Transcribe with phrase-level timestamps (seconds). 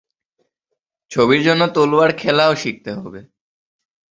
[1.11, 3.21] ছবির জন্য তরোয়াল খেলাও শিখতে হবে।